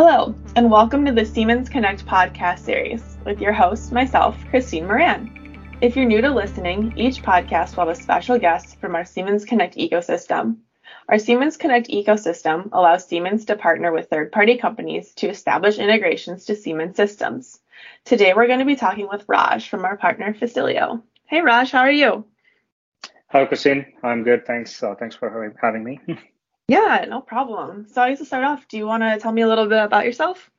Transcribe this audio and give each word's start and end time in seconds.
Hello, 0.00 0.32
and 0.54 0.70
welcome 0.70 1.04
to 1.04 1.10
the 1.10 1.24
Siemens 1.24 1.68
Connect 1.68 2.06
podcast 2.06 2.60
series 2.60 3.18
with 3.24 3.40
your 3.40 3.52
host, 3.52 3.90
myself, 3.90 4.38
Christine 4.48 4.86
Moran. 4.86 5.76
If 5.80 5.96
you're 5.96 6.04
new 6.04 6.20
to 6.20 6.30
listening, 6.30 6.92
each 6.96 7.20
podcast 7.20 7.76
will 7.76 7.86
have 7.86 7.98
a 7.98 8.00
special 8.00 8.38
guest 8.38 8.80
from 8.80 8.94
our 8.94 9.04
Siemens 9.04 9.44
Connect 9.44 9.74
ecosystem. 9.74 10.58
Our 11.08 11.18
Siemens 11.18 11.56
Connect 11.56 11.88
ecosystem 11.88 12.68
allows 12.70 13.08
Siemens 13.08 13.44
to 13.46 13.56
partner 13.56 13.90
with 13.90 14.08
third 14.08 14.30
party 14.30 14.56
companies 14.56 15.14
to 15.14 15.30
establish 15.30 15.78
integrations 15.78 16.44
to 16.44 16.54
Siemens 16.54 16.94
systems. 16.94 17.58
Today, 18.04 18.34
we're 18.34 18.46
going 18.46 18.60
to 18.60 18.64
be 18.64 18.76
talking 18.76 19.08
with 19.08 19.24
Raj 19.26 19.68
from 19.68 19.84
our 19.84 19.96
partner 19.96 20.32
Facilio. 20.32 21.02
Hey, 21.26 21.40
Raj, 21.40 21.72
how 21.72 21.80
are 21.80 21.90
you? 21.90 22.24
Hello, 23.30 23.48
Christine. 23.48 23.84
I'm 24.04 24.22
good. 24.22 24.46
Thanks. 24.46 24.80
Uh, 24.80 24.94
thanks 24.94 25.16
for 25.16 25.56
having 25.60 25.82
me. 25.82 25.98
Yeah, 26.68 27.06
no 27.08 27.22
problem. 27.22 27.86
So 27.88 28.02
I 28.02 28.10
guess 28.10 28.18
to 28.18 28.26
start 28.26 28.44
off, 28.44 28.68
do 28.68 28.76
you 28.76 28.86
want 28.86 29.02
to 29.02 29.18
tell 29.18 29.32
me 29.32 29.40
a 29.40 29.48
little 29.48 29.66
bit 29.66 29.82
about 29.82 30.04
yourself? 30.04 30.50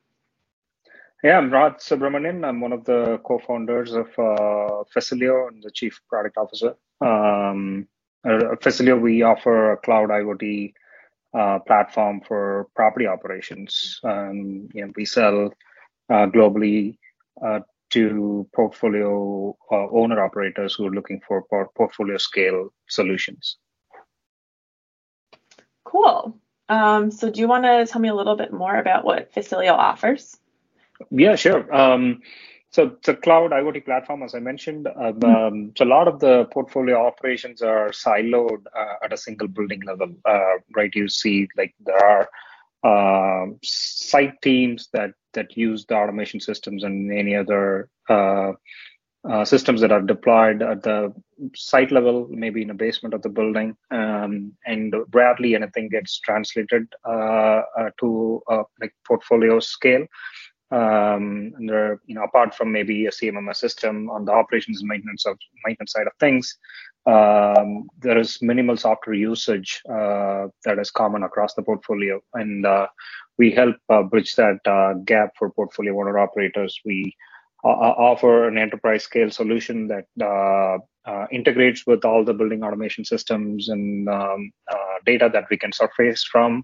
Yeah, 1.23 1.38
I'm 1.38 1.52
Raj 1.52 1.73
Subramanian. 1.73 2.48
I'm 2.48 2.62
one 2.62 2.73
of 2.73 2.84
the 2.86 3.20
co-founders 3.23 3.94
of 3.94 4.08
uh, 4.17 4.84
Facilio 4.95 5.50
and 5.50 5.62
the 5.62 5.70
chief 5.70 6.02
product 6.09 6.38
officer. 6.38 6.76
Um, 7.00 7.88
at 8.26 8.62
Facilio, 8.62 9.00
we 9.00 9.22
offer 9.22 9.73
a 9.73 9.77
cloud 9.77 10.09
IoT 10.09 10.73
uh, 11.38 11.59
platform 11.59 12.22
for 12.22 12.67
property 12.76 13.05
operations. 13.05 14.00
Um, 14.03 14.70
you 14.73 14.86
know, 14.86 14.91
we 14.95 15.05
sell 15.05 15.53
uh, 16.09 16.26
globally 16.28 16.98
uh, 17.45 17.59
to 17.91 18.48
portfolio 18.55 19.55
uh, 19.72 19.88
owner 19.91 20.23
operators 20.23 20.73
who 20.73 20.88
are 20.88 20.91
looking 20.91 21.22
for 21.28 21.44
portfolio 21.76 22.17
scale 22.17 22.73
solutions. 22.88 23.58
Cool. 25.89 26.38
Um, 26.67 27.09
so 27.09 27.31
do 27.31 27.41
you 27.41 27.48
want 27.48 27.63
to 27.63 27.88
tell 27.91 28.00
me 28.00 28.09
a 28.09 28.14
little 28.14 28.36
bit 28.36 28.53
more 28.53 28.75
about 28.75 29.03
what 29.03 29.33
Facilio 29.33 29.73
offers? 29.73 30.38
Yeah, 31.09 31.36
sure. 31.36 31.73
Um, 31.75 32.22
so 32.69 32.95
it's 32.97 33.08
a 33.08 33.16
cloud 33.16 33.50
IoT 33.50 33.86
platform, 33.86 34.22
as 34.22 34.36
I 34.36 34.39
mentioned. 34.39 34.88
Um, 34.88 35.14
mm-hmm. 35.19 35.69
so 35.75 35.83
a 35.83 35.88
lot 35.88 36.08
of 36.08 36.19
the 36.19 36.45
portfolio 36.45 37.03
operations 37.08 37.64
are 37.64 37.89
siloed 37.89 38.66
uh, 38.77 39.03
at 39.03 39.11
a 39.11 39.17
single 39.17 39.47
building 39.47 39.81
level, 39.81 40.16
uh, 40.25 40.58
right? 40.75 40.94
You 40.94 41.09
see, 41.09 41.47
like 41.58 41.73
there 41.83 41.97
are 41.97 42.30
uh, 42.83 43.47
site 43.64 44.39
teams 44.44 44.89
that 44.94 45.14
that 45.33 45.58
use 45.58 45.86
the 45.88 45.95
automation 45.95 46.39
systems 46.39 46.83
and 46.83 47.11
any 47.11 47.36
other 47.36 47.89
uh, 48.08 48.52
uh, 49.27 49.44
systems 49.44 49.81
that 49.81 49.92
are 49.92 50.02
deployed 50.02 50.61
at 50.61 50.83
the 50.83 51.14
site 51.56 51.92
level, 51.92 52.28
maybe 52.30 52.62
in 52.62 52.70
a 52.70 52.73
basement 52.76 53.14
of 53.14 53.22
the 53.22 53.30
building, 53.30 53.76
um, 53.92 54.54
and 54.66 54.94
rarely 55.14 55.56
anything 55.56 55.90
gets 55.90 56.20
translated 56.20 56.88
uh, 57.08 57.62
uh, 57.78 57.90
to 58.00 58.42
like 58.82 58.94
portfolio 59.08 59.60
scale. 59.60 60.06
Um, 60.72 61.52
and 61.58 61.67
there, 61.67 62.00
you 62.06 62.14
know, 62.14 62.23
apart 62.23 62.54
from 62.54 62.72
maybe 62.72 63.08
a 63.08 63.12
CMMS 63.12 63.56
system 63.56 64.08
on 64.12 64.26
the 64.26 64.32
operations 64.32 64.82
and 64.82 64.88
maintenance 64.88 65.26
of 65.26 65.36
maintenance 65.66 65.94
side 65.94 66.06
of 66.06 66.14
things, 66.20 66.58
um, 67.08 67.88
there 68.00 68.20
is 68.20 68.42
minimal 68.42 68.78
software 68.78 69.16
usage 69.16 69.82
uh, 69.90 70.48
that 70.66 70.78
is 70.78 70.92
common 70.92 71.23
across 71.23 71.56
the 71.56 71.64
portfolio, 71.64 72.22
and 72.36 72.66
uh, 72.67 72.88
we 73.40 73.52
help 73.52 73.78
uh, 73.90 74.04
bridge 74.04 74.36
that 74.36 74.60
gap 75.06 75.32
for 75.40 75.50
portfolio 75.50 76.00
owner 76.00 76.20
operators. 76.20 76.80
We 76.86 77.16
offer 77.64 78.48
an 78.48 78.58
enterprise 78.58 79.04
scale 79.04 79.32
solution 79.32 79.88
that 79.88 80.06
uh, 81.09 81.25
integrates 81.31 81.85
with 81.88 82.05
all 82.05 82.23
the 82.23 82.33
building 82.33 82.63
automation 82.63 83.03
systems 83.03 83.69
and 83.69 84.07
um, 84.09 84.52
uh, 84.71 84.97
data 85.05 85.29
that 85.31 85.45
we 85.49 85.57
can 85.57 85.71
surface 85.71 86.23
from 86.23 86.63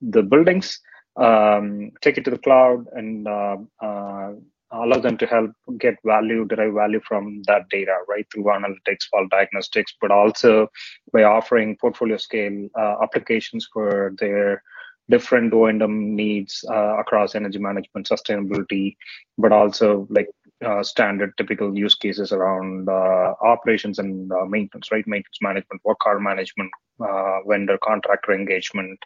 the 0.00 0.22
buildings, 0.22 0.80
um, 1.16 1.90
take 2.02 2.18
it 2.18 2.24
to 2.24 2.30
the 2.30 2.38
cloud, 2.46 2.86
and 2.92 3.28
uh, 3.28 3.56
uh, 3.80 4.32
allow 4.72 4.98
them 4.98 5.16
to 5.18 5.26
help 5.26 5.52
get 5.78 5.94
value, 6.04 6.44
derive 6.44 6.74
value 6.74 7.00
from 7.06 7.42
that 7.46 7.68
data, 7.70 7.96
right, 8.08 8.26
through 8.32 8.44
analytics, 8.44 9.08
fault 9.10 9.30
diagnostics, 9.30 9.94
but 10.00 10.10
also 10.10 10.68
by 11.12 11.22
offering 11.22 11.76
portfolio 11.80 12.16
scale 12.16 12.68
uh, 12.78 12.96
applications 13.02 13.68
for 13.72 14.14
their 14.18 14.62
different 15.10 15.52
O&M 15.52 16.16
needs 16.16 16.64
uh, 16.70 16.98
across 16.98 17.34
energy 17.34 17.58
management, 17.58 18.08
sustainability, 18.08 18.96
but 19.38 19.52
also 19.52 20.06
like 20.10 20.28
uh, 20.62 20.82
standard 20.82 21.36
typical 21.36 21.76
use 21.76 21.94
cases 21.94 22.32
around 22.32 22.88
uh, 22.88 23.34
operations 23.42 23.98
and 23.98 24.30
uh, 24.32 24.44
maintenance, 24.44 24.90
right? 24.92 25.06
Maintenance 25.06 25.38
management, 25.40 25.80
work 25.84 26.04
order 26.06 26.20
management, 26.20 26.70
uh, 27.00 27.40
vendor 27.46 27.78
contractor 27.82 28.32
engagement, 28.32 28.98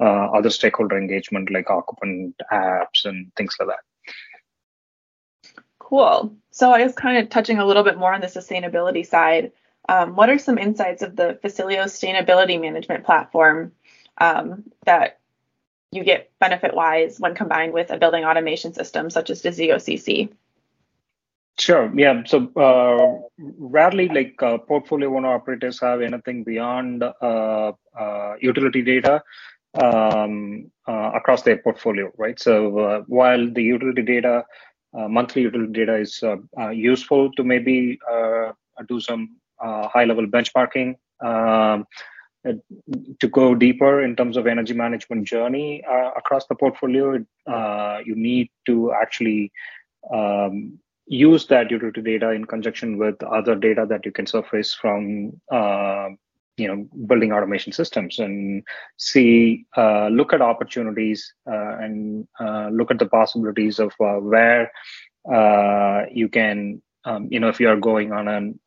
uh, 0.00 0.28
other 0.32 0.50
stakeholder 0.50 0.96
engagement 0.96 1.50
like 1.50 1.70
occupant 1.70 2.34
apps 2.52 3.04
and 3.04 3.32
things 3.36 3.56
like 3.58 3.68
that. 3.68 4.14
Cool. 5.78 6.34
So 6.50 6.72
I 6.72 6.82
was 6.82 6.94
kind 6.94 7.18
of 7.18 7.28
touching 7.28 7.58
a 7.58 7.66
little 7.66 7.82
bit 7.82 7.98
more 7.98 8.14
on 8.14 8.20
the 8.20 8.26
sustainability 8.26 9.06
side. 9.06 9.52
Um, 9.88 10.16
what 10.16 10.30
are 10.30 10.38
some 10.38 10.56
insights 10.56 11.02
of 11.02 11.14
the 11.14 11.38
Facilio 11.44 11.84
sustainability 11.84 12.58
management 12.60 13.04
platform 13.04 13.72
um, 14.18 14.64
that 14.86 15.18
you 15.90 16.02
get 16.02 16.30
benefit 16.40 16.74
wise 16.74 17.20
when 17.20 17.34
combined 17.34 17.72
with 17.72 17.90
a 17.90 17.98
building 17.98 18.24
automation 18.24 18.72
system 18.72 19.10
such 19.10 19.28
as 19.30 19.42
the 19.42 19.50
Desigo 19.50 19.76
CC? 19.76 20.32
Sure. 21.58 21.92
Yeah. 21.94 22.24
So 22.26 22.50
uh, 22.56 23.28
rarely, 23.38 24.08
like 24.08 24.42
uh, 24.42 24.58
portfolio 24.58 25.14
owner 25.16 25.34
operators 25.34 25.80
have 25.80 26.02
anything 26.02 26.42
beyond 26.42 27.04
uh, 27.04 27.72
uh 27.96 28.34
utility 28.40 28.82
data 28.82 29.22
um, 29.80 30.70
uh, 30.88 31.12
across 31.14 31.42
their 31.42 31.58
portfolio, 31.58 32.10
right? 32.18 32.40
So 32.40 32.78
uh, 32.78 33.00
while 33.06 33.48
the 33.52 33.62
utility 33.62 34.02
data, 34.02 34.44
monthly 34.92 35.42
utility 35.42 35.72
data 35.72 35.96
is 35.96 36.22
useful 36.72 37.30
to 37.32 37.44
maybe 37.44 37.98
do 38.88 39.00
some 39.00 39.36
high-level 39.60 40.26
benchmarking. 40.26 40.94
Um, 41.20 41.86
to 43.18 43.28
go 43.28 43.54
deeper 43.54 44.02
in 44.02 44.14
terms 44.14 44.36
of 44.36 44.46
energy 44.46 44.74
management 44.74 45.26
journey 45.26 45.82
across 46.16 46.46
the 46.46 46.54
portfolio, 46.54 47.14
you 48.04 48.14
need 48.14 48.50
to 48.66 48.92
actually 48.92 49.50
um, 50.12 50.78
use 51.06 51.46
that 51.46 51.70
utility 51.70 52.00
data 52.00 52.30
in 52.30 52.44
conjunction 52.44 52.98
with 52.98 53.22
other 53.22 53.54
data 53.54 53.86
that 53.88 54.04
you 54.04 54.12
can 54.12 54.26
surface 54.26 54.74
from 54.74 55.32
uh, 55.52 56.08
you 56.56 56.68
know 56.68 56.86
building 57.06 57.32
automation 57.32 57.72
systems 57.72 58.18
and 58.18 58.62
see 58.96 59.66
uh, 59.76 60.08
look 60.08 60.32
at 60.32 60.40
opportunities 60.40 61.34
uh, 61.50 61.76
and 61.78 62.26
look 62.70 62.90
at 62.90 62.98
the 62.98 63.06
possibilities 63.06 63.78
of 63.78 63.92
where 63.98 64.70
you 66.10 66.28
can 66.28 66.80
um, 67.04 67.28
you 67.30 67.40
know 67.40 67.48
if 67.48 67.60
you 67.60 67.68
are 67.68 67.76
going 67.76 68.12
on 68.12 68.28
an 68.28 68.58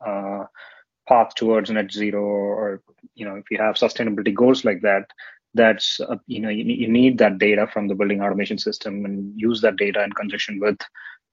path 1.07 1.33
towards 1.35 1.71
net 1.71 1.91
zero 1.91 2.21
or 2.21 2.81
you 3.15 3.25
know 3.25 3.35
if 3.35 3.45
you 3.49 3.57
have 3.57 3.75
sustainability 3.75 4.33
goals 4.33 4.65
like 4.65 4.81
that 4.81 5.09
that's 5.53 5.99
uh, 6.01 6.17
you 6.27 6.39
know 6.39 6.49
you, 6.49 6.63
you 6.63 6.87
need 6.87 7.17
that 7.17 7.37
data 7.39 7.67
from 7.67 7.87
the 7.87 7.95
building 7.95 8.21
automation 8.21 8.57
system 8.57 9.05
and 9.05 9.33
use 9.35 9.61
that 9.61 9.77
data 9.77 10.03
in 10.03 10.11
conjunction 10.11 10.59
with 10.59 10.77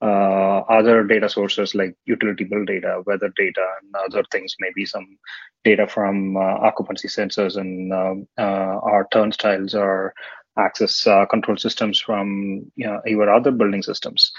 uh, 0.01 0.59
other 0.69 1.03
data 1.03 1.29
sources 1.29 1.73
like 1.73 1.95
utility 2.05 2.43
bill 2.43 2.65
data, 2.65 3.01
weather 3.05 3.31
data, 3.37 3.65
and 3.81 3.95
other 3.95 4.23
things, 4.31 4.55
maybe 4.59 4.85
some 4.85 5.17
data 5.63 5.87
from 5.87 6.37
uh, 6.37 6.39
occupancy 6.39 7.07
sensors 7.07 7.57
and 7.57 7.93
um, 7.93 8.27
uh, 8.37 8.79
our 8.83 9.07
turnstiles 9.11 9.73
or 9.73 10.13
access 10.57 11.05
uh, 11.07 11.25
control 11.25 11.57
systems 11.57 11.99
from 11.99 12.71
you 12.75 12.87
know, 12.87 13.01
your 13.05 13.33
other 13.33 13.51
building 13.51 13.83
systems. 13.83 14.31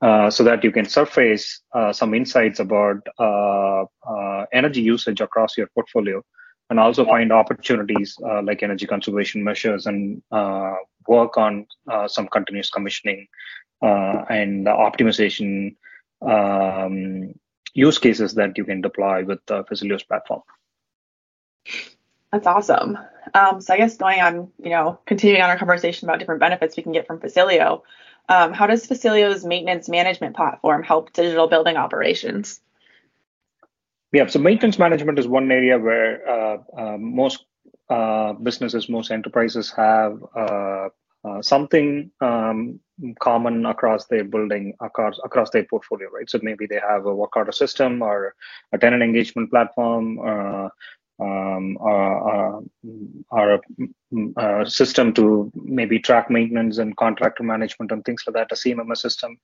Uh, 0.00 0.30
so 0.30 0.44
that 0.44 0.62
you 0.62 0.70
can 0.70 0.84
surface 0.84 1.60
uh, 1.74 1.92
some 1.92 2.14
insights 2.14 2.60
about 2.60 2.98
uh, 3.18 3.82
uh 4.08 4.46
energy 4.52 4.80
usage 4.80 5.20
across 5.20 5.58
your 5.58 5.66
portfolio 5.74 6.22
and 6.70 6.78
also 6.78 7.04
find 7.04 7.32
opportunities 7.32 8.16
uh, 8.24 8.40
like 8.42 8.62
energy 8.62 8.86
conservation 8.86 9.42
measures 9.42 9.86
and 9.86 10.22
work 11.08 11.36
on 11.36 11.66
some 12.06 12.28
continuous 12.28 12.70
commissioning 12.70 13.26
and 13.82 14.66
the 14.66 14.70
optimization 14.70 15.76
um, 16.22 17.34
use 17.74 17.98
cases 17.98 18.34
that 18.34 18.58
you 18.58 18.64
can 18.64 18.80
deploy 18.80 19.24
with 19.24 19.44
the 19.46 19.64
Facilio's 19.64 20.02
platform. 20.02 20.42
That's 22.32 22.46
awesome. 22.46 22.98
Um, 23.34 23.60
so 23.60 23.74
I 23.74 23.78
guess 23.78 23.96
going 23.96 24.20
on, 24.20 24.50
you 24.62 24.70
know, 24.70 24.98
continuing 25.06 25.42
on 25.42 25.50
our 25.50 25.58
conversation 25.58 26.08
about 26.08 26.18
different 26.18 26.40
benefits 26.40 26.76
we 26.76 26.82
can 26.82 26.92
get 26.92 27.06
from 27.06 27.20
Facilio, 27.20 27.82
um, 28.28 28.52
how 28.52 28.66
does 28.66 28.86
Facilio's 28.86 29.44
maintenance 29.44 29.88
management 29.88 30.36
platform 30.36 30.82
help 30.82 31.12
digital 31.12 31.48
building 31.48 31.76
operations? 31.76 32.60
Yeah, 34.12 34.26
so 34.26 34.38
maintenance 34.38 34.78
management 34.78 35.18
is 35.18 35.26
one 35.26 35.50
area 35.50 35.78
where 35.78 36.28
uh, 36.28 36.58
uh, 36.76 36.96
most 36.98 37.44
uh, 37.88 38.34
businesses, 38.34 38.88
most 38.88 39.10
enterprises 39.10 39.70
have 39.70 40.22
uh, 40.34 40.88
uh, 41.24 41.42
something 41.42 42.10
um, 42.20 42.80
common 43.20 43.66
across 43.66 44.06
their 44.06 44.24
building, 44.24 44.74
across 44.80 45.18
across 45.24 45.50
their 45.50 45.64
portfolio, 45.64 46.08
right? 46.10 46.28
So 46.28 46.38
maybe 46.42 46.66
they 46.66 46.80
have 46.80 47.06
a 47.06 47.14
work 47.14 47.36
order 47.36 47.52
system 47.52 48.02
or 48.02 48.34
a 48.72 48.78
tenant 48.78 49.02
engagement 49.02 49.50
platform, 49.50 50.18
or, 50.18 50.72
um, 51.20 51.76
our, 51.80 52.62
our, 53.32 53.60
our 54.36 54.66
system 54.66 55.12
to 55.14 55.50
maybe 55.54 55.98
track 55.98 56.30
maintenance 56.30 56.78
and 56.78 56.96
contractor 56.96 57.42
management 57.42 57.90
and 57.90 58.04
things 58.04 58.22
like 58.26 58.34
that, 58.34 58.52
a 58.52 58.54
CMMS 58.54 58.98
system. 58.98 59.36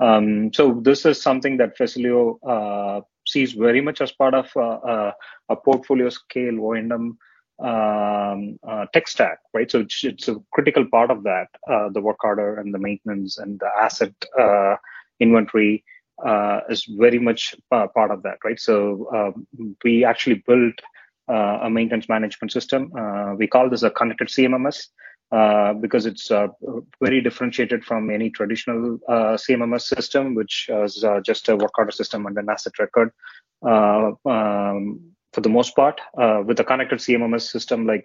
Um, 0.00 0.52
so 0.54 0.80
this 0.82 1.04
is 1.04 1.20
something 1.20 1.58
that 1.58 1.76
Facilio 1.76 2.38
uh, 2.46 3.02
sees 3.26 3.52
very 3.52 3.80
much 3.80 4.00
as 4.00 4.12
part 4.12 4.34
of 4.34 4.50
uh, 4.56 4.60
uh, 4.60 5.12
a 5.50 5.56
portfolio 5.56 6.08
scale 6.08 6.64
O&M 6.64 7.18
um, 7.60 8.58
uh, 8.66 8.86
tech 8.92 9.08
stack, 9.08 9.38
right? 9.52 9.70
So 9.70 9.80
it's, 9.80 10.04
it's, 10.04 10.28
a 10.28 10.36
critical 10.52 10.86
part 10.86 11.10
of 11.10 11.24
that, 11.24 11.48
uh, 11.70 11.88
the 11.90 12.00
work 12.00 12.22
order 12.22 12.58
and 12.58 12.72
the 12.72 12.78
maintenance 12.78 13.38
and 13.38 13.58
the 13.58 13.68
asset 13.80 14.12
uh, 14.38 14.76
inventory 15.18 15.84
uh, 16.24 16.60
is 16.68 16.84
very 16.84 17.18
much 17.18 17.54
part 17.70 18.10
of 18.10 18.22
that, 18.22 18.38
right? 18.44 18.60
So 18.60 19.08
um, 19.12 19.76
we 19.84 20.04
actually 20.04 20.42
built 20.46 20.74
uh, 21.28 21.58
a 21.62 21.70
maintenance 21.70 22.08
management 22.08 22.52
system. 22.52 22.92
Uh, 22.96 23.34
we 23.34 23.46
call 23.46 23.68
this 23.68 23.82
a 23.82 23.90
connected 23.90 24.28
CMMS. 24.28 24.88
Because 25.80 26.06
it's 26.06 26.28
very 27.02 27.20
differentiated 27.20 27.84
from 27.84 28.08
any 28.08 28.30
traditional 28.30 28.98
CMMS 29.10 29.82
system, 29.82 30.34
which 30.34 30.70
is 30.70 31.04
just 31.22 31.50
a 31.50 31.56
work 31.56 31.76
order 31.76 31.90
system 31.90 32.24
and 32.24 32.38
an 32.38 32.48
asset 32.48 32.78
record. 32.78 33.12
Um, 33.62 35.12
for 35.38 35.42
the 35.42 35.48
most 35.48 35.76
part, 35.76 36.00
with 36.46 36.58
a 36.58 36.64
connected 36.64 36.98
CMMS 36.98 37.42
system 37.42 37.86
like 37.86 38.02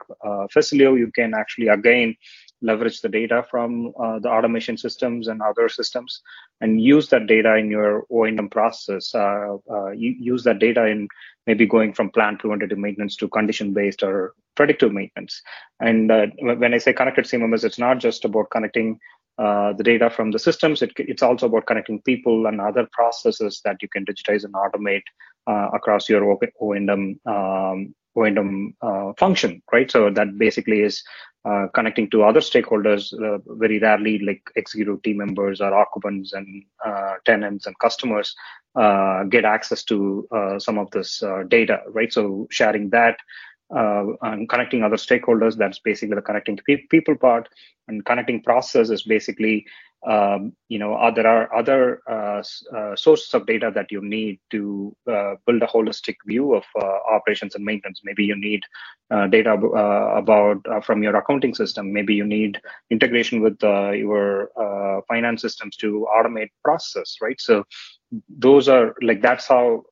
Facilio, 0.54 0.96
you 0.96 1.12
can 1.12 1.34
actually 1.34 1.68
again 1.68 2.16
leverage 2.62 3.02
the 3.02 3.10
data 3.10 3.44
from 3.50 3.92
uh, 4.00 4.20
the 4.20 4.30
automation 4.30 4.78
systems 4.78 5.28
and 5.28 5.42
other 5.42 5.68
systems 5.68 6.22
and 6.62 6.80
use 6.80 7.10
that 7.10 7.26
data 7.26 7.56
in 7.56 7.72
your 7.72 8.06
O&M 8.12 8.50
process. 8.50 9.16
Uh, 9.16 9.58
uh, 9.70 9.90
use 9.92 10.44
that 10.44 10.60
data 10.60 10.86
in 10.86 11.08
maybe 11.48 11.66
going 11.66 11.92
from 11.92 12.12
plant 12.12 12.40
preventative 12.40 12.78
maintenance 12.78 13.16
to 13.16 13.28
condition 13.28 13.74
based 13.74 14.04
or 14.04 14.34
predictive 14.56 14.94
maintenance. 14.94 15.42
And 15.80 16.12
uh, 16.12 16.28
when 16.40 16.76
I 16.76 16.78
say 16.78 16.94
connected 16.94 17.26
CMMS, 17.26 17.64
it's 17.64 17.80
not 17.80 17.98
just 17.98 18.26
about 18.26 18.52
connecting 18.52 19.00
uh, 19.38 19.74
the 19.74 19.84
data 19.84 20.10
from 20.10 20.32
the 20.32 20.40
systems. 20.40 20.82
It, 20.82 20.92
it's 20.98 21.24
also 21.24 21.48
about 21.48 21.66
connecting 21.66 22.02
people 22.02 22.48
and 22.48 22.62
other 22.62 22.88
processes 22.92 23.62
that 23.66 23.82
you 23.82 23.90
can 23.90 24.06
digitize 24.06 24.44
and 24.44 24.54
automate 24.54 25.04
uh, 25.48 25.70
across 25.74 26.10
your 26.10 26.24
O&M 26.24 27.20
um, 27.26 27.96
O&M 28.16 28.76
uh, 28.82 29.14
function, 29.18 29.62
right? 29.72 29.90
So 29.90 30.10
that 30.12 30.38
basically 30.38 30.82
is 30.82 31.04
uh, 31.46 31.68
connecting 31.74 32.10
to 32.12 32.24
other 32.24 32.40
stakeholders, 32.40 33.12
uh, 33.14 33.40
very 33.56 33.80
rarely 33.80 34.20
like 34.20 34.42
executive 34.56 35.02
team 35.02 35.18
members 35.18 35.62
or 35.62 35.74
occupants 35.74 36.34
and 36.34 36.64
uh, 36.86 37.16
tenants 37.26 37.66
and 37.66 37.78
customers 37.80 38.36
uh, 38.76 39.24
get 39.24 39.46
access 39.46 39.84
to 39.84 40.28
uh, 40.32 40.58
some 40.60 40.78
of 40.78 40.90
this 40.92 41.24
data, 41.50 41.80
right? 41.90 42.14
So 42.14 42.48
sharing 42.50 42.90
that 42.92 43.18
and 43.70 44.48
connecting 44.50 44.84
other 44.84 44.98
stakeholders, 44.98 45.58
that's 45.58 45.80
basically 45.80 46.16
the 46.16 46.22
connecting 46.22 46.58
people 46.90 47.16
part. 47.16 47.50
And 47.88 48.06
connecting 48.06 48.42
process 48.42 48.90
is 48.90 49.04
basically 49.04 49.66
um, 50.06 50.54
you 50.68 50.80
know, 50.80 50.96
uh, 50.96 51.12
there 51.12 51.28
are 51.28 51.54
other 51.56 52.02
uh, 52.10 52.44
uh, 52.76 52.96
sources 52.96 53.34
of 53.34 53.46
data 53.46 53.72
that 53.74 53.92
you 53.92 54.02
need 54.02 54.40
to 54.52 54.96
uh, 55.10 55.36
build 55.46 55.62
a 55.62 55.68
holistic 55.68 56.16
view 56.26 56.54
of 56.54 56.64
uh, 56.82 56.98
operations 57.10 57.56
and 57.56 57.64
maintenance. 57.64 58.02
Maybe 58.04 58.26
you 58.26 58.36
need 58.36 58.64
uh, 59.12 59.28
data 59.28 59.54
about 59.54 60.62
from 60.84 61.04
your 61.04 61.16
accounting 61.16 61.56
system. 61.56 61.94
Maybe 61.94 62.14
you 62.16 62.26
need 62.26 62.60
integration 62.90 63.42
with 63.42 63.62
your 63.62 64.50
finance 65.08 65.42
systems 65.42 65.78
to 65.78 66.06
automate 66.14 66.50
process, 66.64 67.16
right? 67.22 67.40
So 67.40 67.64
those 68.28 68.68
are 68.68 68.96
like 69.02 69.22
that's 69.22 69.48
how 69.48 69.84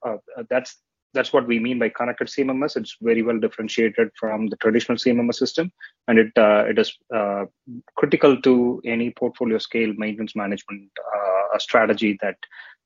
that's 0.49 0.77
that's 1.13 1.33
what 1.33 1.47
we 1.47 1.59
mean 1.59 1.79
by 1.79 1.89
connected 1.89 2.27
CMMS. 2.27 2.77
It's 2.77 2.97
very 3.01 3.21
well 3.21 3.39
differentiated 3.39 4.09
from 4.19 4.47
the 4.47 4.55
traditional 4.57 4.97
CMMS 4.97 5.35
system, 5.35 5.71
and 6.07 6.19
it 6.19 6.31
uh, 6.37 6.65
it 6.67 6.79
is 6.79 6.97
uh, 7.13 7.45
critical 7.95 8.41
to 8.41 8.81
any 8.85 9.11
portfolio 9.11 9.57
scale 9.57 9.93
maintenance 9.97 10.35
management 10.35 10.89
uh, 11.15 11.57
strategy 11.57 12.17
that 12.21 12.37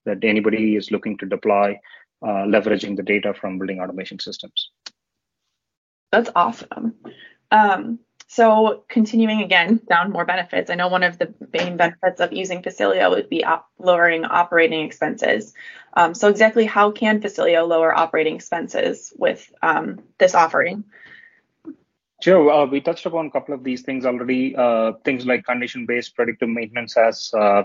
that 0.05 0.23
anybody 0.23 0.75
is 0.75 0.91
looking 0.91 1.17
to 1.17 1.25
deploy, 1.25 1.79
uh, 2.21 2.45
leveraging 2.45 2.95
the 2.95 3.03
data 3.03 3.33
from 3.33 3.57
building 3.57 3.79
automation 3.79 4.19
systems. 4.19 4.71
That's 6.11 6.29
awesome. 6.35 6.95
Um, 7.51 7.99
so 8.27 8.83
continuing 8.89 9.41
again 9.41 9.79
down 9.87 10.11
more 10.11 10.25
benefits, 10.25 10.69
I 10.69 10.75
know 10.75 10.87
one 10.87 11.03
of 11.03 11.19
the 11.19 11.33
main 11.53 11.77
benefits 11.77 12.19
of 12.19 12.33
using 12.33 12.61
Facilio 12.61 13.09
would 13.11 13.29
be 13.29 13.43
op- 13.43 13.69
lowering 13.77 14.25
operating 14.25 14.85
expenses. 14.85 15.53
Um, 15.93 16.13
so 16.13 16.29
exactly 16.29 16.65
how 16.65 16.91
can 16.91 17.21
Facilio 17.21 17.67
lower 17.67 17.95
operating 17.95 18.35
expenses 18.35 19.13
with 19.17 19.51
um, 19.61 19.99
this 20.17 20.33
offering? 20.33 20.83
Sure. 22.21 22.49
Uh, 22.49 22.65
we 22.65 22.81
touched 22.81 23.05
upon 23.05 23.27
a 23.27 23.31
couple 23.31 23.53
of 23.53 23.63
these 23.63 23.83
things 23.83 24.05
already. 24.05 24.55
Uh, 24.55 24.93
things 25.03 25.25
like 25.25 25.45
condition-based 25.45 26.15
predictive 26.15 26.49
maintenance 26.49 26.95
has 26.95 27.31
uh, 27.33 27.63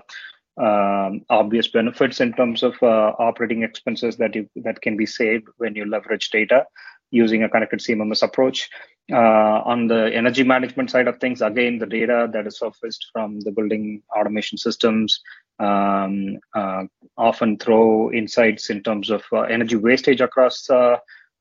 um, 0.60 1.24
obvious 1.30 1.68
benefits 1.68 2.20
in 2.20 2.32
terms 2.34 2.62
of 2.62 2.74
uh, 2.82 3.12
operating 3.18 3.62
expenses 3.62 4.16
that 4.18 4.34
you 4.34 4.48
that 4.56 4.82
can 4.82 4.96
be 4.96 5.06
saved 5.06 5.46
when 5.56 5.74
you 5.74 5.86
leverage 5.86 6.30
data 6.30 6.66
using 7.10 7.42
a 7.42 7.48
connected 7.48 7.80
CMMS 7.80 8.22
approach. 8.22 8.68
Uh, 9.12 9.62
on 9.64 9.86
the 9.88 10.10
energy 10.14 10.42
management 10.42 10.90
side 10.90 11.08
of 11.08 11.18
things, 11.18 11.42
again, 11.42 11.78
the 11.78 11.86
data 11.86 12.28
that 12.32 12.46
is 12.46 12.58
surfaced 12.58 13.06
from 13.12 13.40
the 13.40 13.50
building 13.50 14.02
automation 14.16 14.56
systems 14.56 15.20
um, 15.58 16.38
uh, 16.54 16.84
often 17.16 17.58
throw 17.58 18.12
insights 18.12 18.70
in 18.70 18.82
terms 18.82 19.10
of 19.10 19.22
uh, 19.32 19.40
energy 19.42 19.76
wastage 19.76 20.20
across 20.20 20.68
uh, 20.70 20.96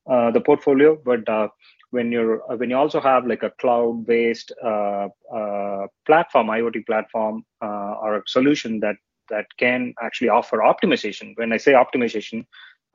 uh, 0.09 0.31
the 0.31 0.41
portfolio. 0.41 0.97
But 1.03 1.27
uh, 1.29 1.49
when 1.91 2.11
you're 2.11 2.37
when 2.57 2.69
you 2.69 2.77
also 2.77 2.99
have 3.01 3.25
like 3.25 3.43
a 3.43 3.51
cloud-based 3.61 4.51
platform, 4.61 6.47
IoT 6.47 6.85
platform, 6.85 7.43
or 7.61 8.17
a 8.17 8.23
solution 8.27 8.79
that 8.81 8.95
that 9.29 9.45
can 9.57 9.93
actually 10.01 10.29
offer 10.29 10.57
optimization. 10.57 11.33
When 11.35 11.53
I 11.53 11.57
say 11.57 11.73
optimization, 11.73 12.45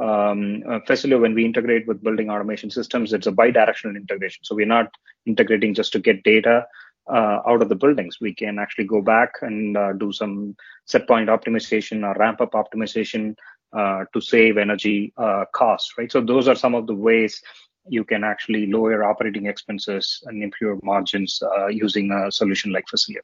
um, 0.01 0.63
uh, 0.69 0.81
Facilio, 0.81 1.21
when 1.21 1.35
we 1.35 1.45
integrate 1.45 1.87
with 1.87 2.03
building 2.03 2.31
automation 2.31 2.71
systems, 2.71 3.13
it's 3.13 3.27
a 3.27 3.33
bi-directional 3.33 3.97
integration. 3.97 4.43
So 4.45 4.55
we're 4.55 4.67
not 4.67 4.93
integrating 5.27 5.75
just 5.75 5.93
to 5.93 6.01
get 6.01 6.25
data 6.25 6.67
uh, 7.09 7.39
out 7.47 7.63
of 7.63 7.69
the 7.69 7.77
buildings. 7.77 8.19
We 8.21 8.35
can 8.35 8.59
actually 8.59 8.87
go 8.87 9.03
back 9.03 9.31
and 9.43 9.77
uh, 9.77 9.93
do 9.93 10.13
some 10.13 10.57
set 10.87 11.07
point 11.07 11.29
optimization 11.29 12.05
or 12.05 12.19
ramp 12.19 12.41
up 12.41 12.53
optimization 12.53 13.37
uh, 13.73 14.05
to 14.13 14.21
save 14.21 14.57
energy 14.57 15.13
uh, 15.17 15.45
costs, 15.53 15.95
right? 15.99 16.11
So 16.11 16.21
those 16.21 16.49
are 16.49 16.55
some 16.57 16.75
of 16.75 16.87
the 16.87 16.95
ways 16.95 17.41
you 17.89 18.05
can 18.05 18.25
actually 18.25 18.67
lower 18.67 19.05
operating 19.05 19.47
expenses 19.47 20.23
and 20.27 20.43
improve 20.43 20.83
margins 20.83 21.43
uh, 21.43 21.67
using 21.67 22.11
a 22.11 22.33
solution 22.33 22.73
like 22.73 22.85
Facilio. 22.93 23.21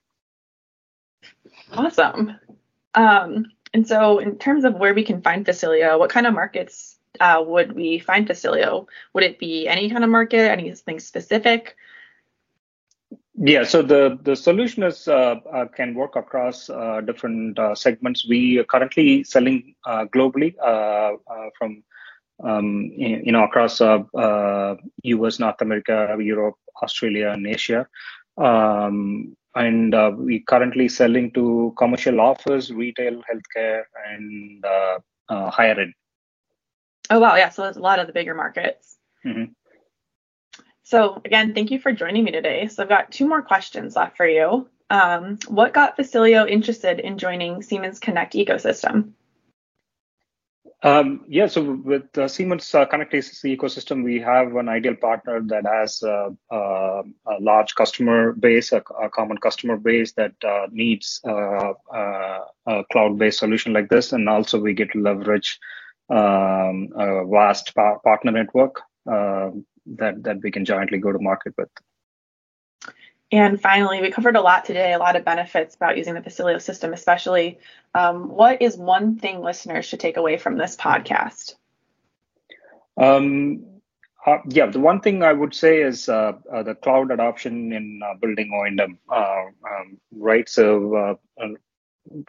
Awesome. 1.72 2.38
Um, 2.94 3.46
and 3.72 3.86
so, 3.86 4.18
in 4.18 4.36
terms 4.38 4.64
of 4.64 4.74
where 4.74 4.94
we 4.94 5.04
can 5.04 5.22
find 5.22 5.46
Facilio, 5.46 5.98
what 5.98 6.10
kind 6.10 6.26
of 6.26 6.34
markets 6.34 6.96
uh, 7.20 7.42
would 7.44 7.72
we 7.72 7.98
find 7.98 8.26
Facilio? 8.26 8.86
Would 9.14 9.24
it 9.24 9.38
be 9.38 9.68
any 9.68 9.90
kind 9.90 10.04
of 10.04 10.10
market, 10.10 10.50
anything 10.50 11.00
specific? 11.00 11.76
Yeah, 13.42 13.64
so 13.64 13.80
the 13.80 14.18
the 14.22 14.36
solution 14.36 14.82
is 14.82 15.08
uh, 15.08 15.36
uh, 15.50 15.66
can 15.66 15.94
work 15.94 16.14
across 16.14 16.68
uh, 16.68 17.00
different 17.00 17.58
uh, 17.58 17.74
segments. 17.74 18.28
We 18.28 18.58
are 18.58 18.64
currently 18.64 19.24
selling 19.24 19.74
uh, 19.86 20.04
globally 20.06 20.54
from 21.56 21.82
um, 22.44 22.92
you 22.96 23.32
know 23.32 23.44
across 23.44 23.80
U.S., 23.80 25.38
North 25.38 25.62
America, 25.62 26.16
Europe, 26.20 26.56
Australia, 26.82 27.30
and 27.30 27.46
Asia. 27.46 27.86
Um, 28.36 29.36
and 29.54 29.94
uh, 29.94 30.12
we 30.16 30.40
currently 30.40 30.88
selling 30.88 31.30
to 31.32 31.74
commercial 31.76 32.20
office, 32.20 32.70
retail, 32.70 33.22
healthcare, 33.30 33.82
and 34.08 34.64
uh, 34.64 34.98
uh, 35.28 35.50
higher 35.50 35.78
ed. 35.80 35.92
Oh 37.10 37.18
wow, 37.18 37.36
yeah. 37.36 37.48
So 37.48 37.62
there's 37.62 37.76
a 37.76 37.80
lot 37.80 37.98
of 37.98 38.06
the 38.06 38.12
bigger 38.12 38.34
markets. 38.34 38.96
Mm-hmm. 39.26 39.52
So 40.84 41.20
again, 41.24 41.54
thank 41.54 41.70
you 41.70 41.78
for 41.78 41.92
joining 41.92 42.24
me 42.24 42.32
today. 42.32 42.68
So 42.68 42.82
I've 42.82 42.88
got 42.88 43.12
two 43.12 43.28
more 43.28 43.42
questions 43.42 43.96
left 43.96 44.16
for 44.16 44.26
you. 44.26 44.68
Um, 44.90 45.38
what 45.46 45.72
got 45.72 45.96
Facilio 45.96 46.48
interested 46.48 46.98
in 46.98 47.16
joining 47.16 47.62
Siemens 47.62 48.00
Connect 48.00 48.34
ecosystem? 48.34 49.12
Um, 50.82 51.26
yeah, 51.28 51.46
so 51.46 51.72
with 51.72 52.16
uh, 52.16 52.26
Siemens 52.26 52.74
uh, 52.74 52.86
Connect 52.86 53.12
ecosystem, 53.12 54.02
we 54.02 54.18
have 54.20 54.56
an 54.56 54.68
ideal 54.68 54.94
partner 54.94 55.42
that 55.42 55.66
has 55.66 56.02
uh, 56.02 56.30
uh 56.50 57.02
a 57.26 57.38
large 57.38 57.74
customer 57.74 58.32
base, 58.32 58.72
a, 58.72 58.82
a 59.02 59.10
common 59.10 59.36
customer 59.36 59.76
base 59.76 60.12
that 60.12 60.32
uh, 60.42 60.68
needs 60.70 61.20
uh, 61.28 61.74
a 62.66 62.84
cloud-based 62.92 63.38
solution 63.38 63.74
like 63.74 63.90
this, 63.90 64.12
and 64.12 64.26
also 64.28 64.58
we 64.58 64.72
get 64.72 64.90
to 64.92 65.02
leverage 65.02 65.58
um, 66.08 66.88
a 66.96 67.26
vast 67.26 67.74
par- 67.74 68.00
partner 68.00 68.32
network 68.32 68.80
that 69.04 70.22
that 70.22 70.40
we 70.42 70.50
can 70.50 70.64
jointly 70.64 70.98
go 70.98 71.12
to 71.12 71.18
market 71.18 71.52
with. 71.58 71.68
And 73.32 73.60
finally, 73.60 74.00
we 74.00 74.10
covered 74.10 74.36
a 74.36 74.40
lot 74.40 74.64
today, 74.64 74.92
a 74.92 74.98
lot 74.98 75.16
of 75.16 75.24
benefits 75.24 75.74
about 75.74 75.96
using 75.96 76.14
the 76.14 76.20
Facilio 76.20 76.60
system, 76.60 76.92
especially. 76.92 77.58
Um, 77.94 78.28
what 78.28 78.62
is 78.62 78.76
one 78.76 79.16
thing 79.18 79.40
listeners 79.42 79.84
should 79.86 80.00
take 80.00 80.16
away 80.16 80.36
from 80.36 80.56
this 80.56 80.76
podcast? 80.76 81.54
Um, 82.96 83.64
Uh, 84.26 84.38
yeah, 84.48 84.66
the 84.66 84.80
one 84.80 85.00
thing 85.00 85.22
I 85.22 85.32
would 85.32 85.54
say 85.54 85.80
is 85.82 86.08
uh, 86.08 86.32
uh, 86.52 86.62
the 86.62 86.74
cloud 86.74 87.10
adoption 87.10 87.72
in 87.72 88.00
uh, 88.04 88.14
building 88.20 88.50
O&M, 88.52 88.98
uh, 89.08 89.44
um, 89.70 89.98
right? 90.12 90.46
So 90.48 90.94
uh, 91.40 91.46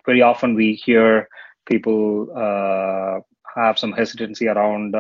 very 0.05 0.21
often 0.21 0.55
we 0.55 0.73
hear 0.73 1.27
people 1.65 2.27
have 3.55 3.77
some 3.77 3.91
hesitancy 3.91 4.47
around 4.47 4.95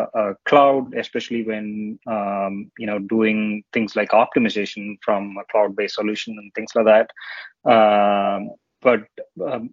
cloud, 0.45 0.93
especially 0.95 1.43
when 1.43 1.99
um, 2.07 2.71
you 2.77 2.87
know 2.87 2.99
doing 2.99 3.63
things 3.73 3.95
like 3.95 4.09
optimization 4.09 4.97
from 5.01 5.37
a 5.37 5.45
cloud-based 5.51 5.95
solution 5.95 6.37
and 6.37 6.53
things 6.53 6.71
like 6.75 6.85
that. 6.85 7.09
Um, 7.69 8.51
but 8.81 9.01
um, 9.45 9.69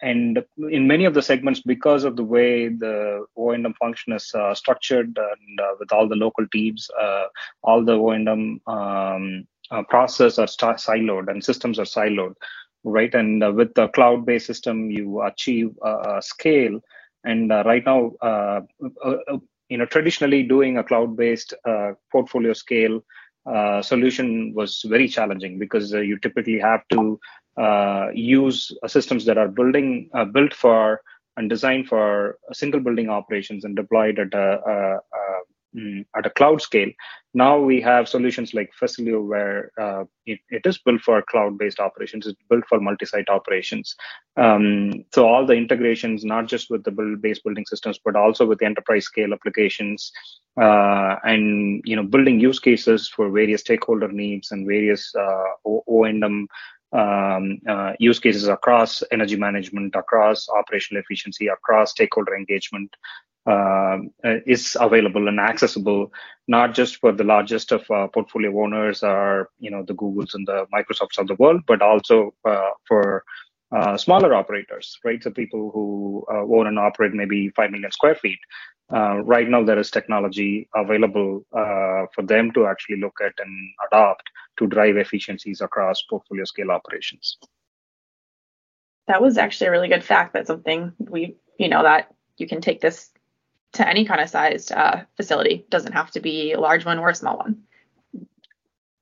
and 0.00 0.44
in 0.70 0.86
many 0.86 1.04
of 1.04 1.14
the 1.14 1.22
segments 1.22 1.60
because 1.60 2.04
of 2.04 2.16
the 2.16 2.24
way 2.24 2.68
the 2.68 3.24
O&M 3.36 3.74
function 3.74 4.12
is 4.12 4.32
uh, 4.34 4.54
structured 4.54 5.06
and 5.06 5.60
uh, 5.60 5.74
with 5.78 5.92
all 5.92 6.08
the 6.08 6.16
local 6.16 6.46
teams 6.52 6.88
uh, 7.00 7.24
all 7.62 7.84
the 7.84 7.92
O&M 7.92 8.60
um, 8.66 9.46
uh, 9.70 9.82
process 9.88 10.38
are 10.38 10.46
st- 10.46 10.76
siloed 10.76 11.28
and 11.28 11.44
systems 11.44 11.78
are 11.78 11.84
siloed 11.84 12.34
right 12.84 13.14
and 13.14 13.42
uh, 13.42 13.52
with 13.52 13.74
the 13.74 13.88
cloud 13.88 14.24
based 14.24 14.46
system 14.46 14.90
you 14.90 15.22
achieve 15.22 15.70
scale 16.20 16.80
and 17.24 17.52
uh, 17.52 17.62
right 17.64 17.84
now 17.84 18.12
you 19.68 19.78
know 19.78 19.86
traditionally 19.86 20.42
doing 20.42 20.78
a 20.78 20.84
cloud 20.84 21.16
based 21.16 21.54
portfolio 22.10 22.52
scale 22.52 23.00
solution 23.82 24.52
was 24.54 24.82
very 24.88 25.08
challenging 25.08 25.58
because 25.58 25.92
you 25.92 26.18
typically 26.18 26.58
have 26.58 26.86
to 26.88 27.18
uh, 27.58 28.08
use 28.14 28.72
systems 28.86 29.26
that 29.26 29.36
are 29.36 29.48
building 29.48 30.08
uh, 30.14 30.24
built 30.24 30.54
for 30.54 31.02
and 31.36 31.50
designed 31.50 31.86
for 31.86 32.38
single 32.52 32.80
building 32.80 33.10
operations 33.10 33.64
and 33.64 33.76
deployed 33.76 34.18
at 34.18 34.32
a, 34.32 34.60
a, 34.66 34.96
a 34.96 35.40
mm, 35.76 36.04
at 36.16 36.26
a 36.26 36.30
cloud 36.30 36.60
scale. 36.62 36.90
Now 37.34 37.58
we 37.58 37.80
have 37.80 38.08
solutions 38.08 38.52
like 38.52 38.72
Facilio 38.78 39.26
where 39.26 39.72
uh, 39.80 40.04
it, 40.26 40.40
it 40.50 40.66
is 40.66 40.78
built 40.78 41.00
for 41.00 41.22
cloud-based 41.22 41.80
operations. 41.80 42.26
It's 42.26 42.38
built 42.50 42.64
for 42.68 42.78
multi-site 42.78 43.28
operations. 43.30 43.96
Um, 44.36 45.04
so 45.14 45.26
all 45.26 45.46
the 45.46 45.54
integrations, 45.54 46.24
not 46.24 46.46
just 46.46 46.70
with 46.70 46.84
the 46.84 46.90
build 46.90 47.22
base 47.22 47.40
building 47.40 47.64
systems, 47.66 47.98
but 48.04 48.16
also 48.16 48.44
with 48.44 48.58
the 48.58 48.66
enterprise 48.66 49.04
scale 49.04 49.32
applications, 49.32 50.12
uh, 50.60 51.16
and 51.24 51.80
you 51.84 51.96
know 51.96 52.02
building 52.02 52.38
use 52.38 52.58
cases 52.58 53.08
for 53.08 53.30
various 53.30 53.62
stakeholder 53.62 54.08
needs 54.08 54.50
and 54.50 54.66
various 54.66 55.14
uh, 55.14 55.44
O&M 55.64 56.48
um, 56.92 57.58
uh, 57.66 57.92
use 57.98 58.18
cases 58.18 58.48
across 58.48 59.02
energy 59.10 59.36
management, 59.36 59.94
across 59.94 60.48
operational 60.50 61.00
efficiency, 61.00 61.48
across 61.48 61.92
stakeholder 61.92 62.36
engagement 62.36 62.94
is 64.44 64.76
available 64.80 65.28
and 65.28 65.40
accessible, 65.40 66.12
not 66.48 66.74
just 66.74 66.96
for 66.96 67.12
the 67.12 67.24
largest 67.24 67.72
of 67.72 67.88
uh, 67.90 68.06
portfolio 68.08 68.56
owners 68.62 69.02
or 69.02 69.50
you 69.58 69.70
know 69.70 69.82
the 69.84 69.94
Googles 69.94 70.34
and 70.34 70.46
the 70.46 70.66
Microsofts 70.72 71.18
of 71.18 71.26
the 71.26 71.34
world, 71.36 71.62
but 71.66 71.82
also 71.82 72.34
uh, 72.44 72.70
for 72.86 73.24
uh, 73.72 73.96
smaller 73.96 74.34
operators, 74.34 74.98
right? 75.04 75.22
So 75.22 75.30
people 75.30 75.70
who 75.72 76.24
uh, 76.30 76.42
own 76.42 76.66
and 76.66 76.78
operate 76.78 77.14
maybe 77.14 77.48
five 77.50 77.70
million 77.70 77.90
square 77.90 78.14
feet. 78.14 78.38
Uh, 78.92 79.22
right 79.22 79.48
now, 79.48 79.64
there 79.64 79.78
is 79.78 79.90
technology 79.90 80.68
available 80.74 81.46
uh, 81.56 82.04
for 82.14 82.22
them 82.22 82.52
to 82.52 82.66
actually 82.66 83.00
look 83.00 83.16
at 83.24 83.32
and 83.38 83.70
adopt 83.86 84.28
to 84.58 84.66
drive 84.66 84.98
efficiencies 84.98 85.62
across 85.62 86.02
portfolio 86.10 86.44
scale 86.44 86.70
operations. 86.70 87.38
That 89.06 89.22
was 89.22 89.38
actually 89.38 89.68
a 89.68 89.70
really 89.70 89.88
good 89.88 90.04
fact. 90.04 90.34
That's 90.34 90.48
something 90.48 90.92
we, 90.98 91.36
you 91.58 91.68
know, 91.68 91.82
that 91.82 92.14
you 92.36 92.46
can 92.46 92.60
take 92.60 92.82
this 92.82 93.10
to 93.72 93.88
any 93.88 94.04
kind 94.04 94.20
of 94.20 94.28
sized 94.28 94.72
uh, 94.72 95.02
facility. 95.16 95.54
It 95.54 95.70
doesn't 95.70 95.92
have 95.92 96.10
to 96.12 96.20
be 96.20 96.52
a 96.52 96.60
large 96.60 96.84
one 96.84 96.98
or 96.98 97.08
a 97.08 97.14
small 97.14 97.38
one. 97.38 97.62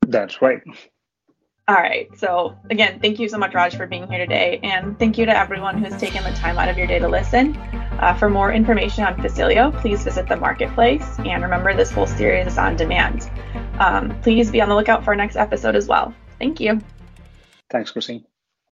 That's 0.07 0.41
right. 0.43 0.63
All 1.69 1.77
right. 1.77 2.09
So, 2.19 2.57
again, 2.71 2.99
thank 3.01 3.21
you 3.21 3.29
so 3.29 3.39
much, 3.39 3.55
Raj, 3.55 3.77
for 3.77 3.87
being 3.87 4.09
here 4.09 4.19
today. 4.19 4.59
And 4.65 4.99
thank 4.99 5.17
you 5.17 5.25
to 5.27 5.37
everyone 5.37 5.83
who's 5.83 5.97
taken 6.01 6.25
the 6.25 6.33
time 6.33 6.59
out 6.59 6.69
of 6.69 6.77
your 6.77 6.89
day 6.89 6.99
to 6.99 7.09
listen. 7.09 7.57
Uh, 7.57 8.13
for 8.15 8.29
more 8.29 8.53
information 8.53 9.05
on 9.05 9.17
Facilio, 9.19 9.79
please 9.81 10.03
visit 10.03 10.27
the 10.27 10.37
marketplace. 10.37 11.05
And 11.19 11.43
remember, 11.43 11.73
this 11.75 11.93
whole 11.93 12.09
series 12.09 12.49
is 12.49 12.59
on 12.59 12.75
demand. 12.75 13.31
Um, 13.79 14.19
please 14.23 14.51
be 14.51 14.61
on 14.61 14.69
the 14.69 14.75
lookout 14.75 15.05
for 15.05 15.11
our 15.11 15.17
next 15.17 15.37
episode 15.37 15.77
as 15.77 15.87
well. 15.87 16.13
Thank 16.41 16.59
you. 16.59 16.81
Thanks, 17.71 17.93
Christine. 17.93 18.25